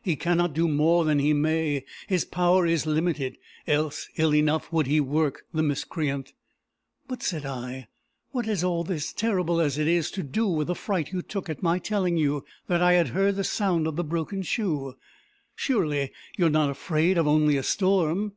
He 0.00 0.16
cannot 0.16 0.54
do 0.54 0.66
more 0.66 1.04
than 1.04 1.18
he 1.18 1.34
may. 1.34 1.84
His 2.06 2.24
power 2.24 2.64
is 2.66 2.86
limited; 2.86 3.36
else 3.66 4.08
ill 4.16 4.34
enough 4.34 4.72
would 4.72 4.86
he 4.86 4.98
work, 4.98 5.44
the 5.52 5.62
miscreant." 5.62 6.32
"But," 7.06 7.22
said 7.22 7.44
I, 7.44 7.88
"what 8.30 8.46
has 8.46 8.64
all 8.64 8.82
this, 8.82 9.12
terrible 9.12 9.60
as 9.60 9.76
it 9.76 9.86
is, 9.86 10.10
to 10.12 10.22
do 10.22 10.46
with 10.48 10.68
the 10.68 10.74
fright 10.74 11.12
you 11.12 11.20
took 11.20 11.50
at 11.50 11.62
my 11.62 11.78
telling 11.78 12.16
you 12.16 12.46
that 12.66 12.80
I 12.80 12.94
had 12.94 13.08
heard 13.08 13.36
the 13.36 13.44
sound 13.44 13.86
of 13.86 13.96
the 13.96 14.04
broken 14.04 14.40
shoe? 14.40 14.94
Surely 15.54 16.12
you 16.38 16.46
are 16.46 16.48
not 16.48 16.70
afraid 16.70 17.18
of 17.18 17.26
only 17.26 17.58
a 17.58 17.62
storm?" 17.62 18.32